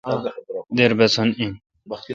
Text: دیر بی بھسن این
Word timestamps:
دیر 0.75 0.91
بی 0.97 0.97
بھسن 0.99 1.29
این 1.37 1.51